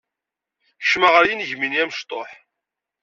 Kecmeɣ 0.79 1.11
ɣer 1.13 1.23
yinegmi-nni 1.27 1.79
amecṭuḥ. 1.83 2.31